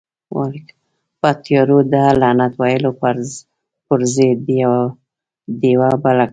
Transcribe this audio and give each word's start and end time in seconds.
په 1.21 1.29
تيارو 1.43 1.79
ده 1.93 2.03
لعنت 2.21 2.53
ويلو 2.61 2.91
پر 3.89 3.97
ځئ، 4.15 4.29
ډيوه 5.59 5.89
بله 6.03 6.25
کړه. 6.25 6.27